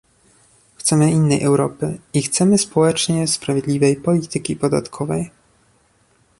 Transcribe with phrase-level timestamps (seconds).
[0.77, 5.31] Chcemy innej Europy i chcemy społecznie sprawiedliwej polityki podatkowej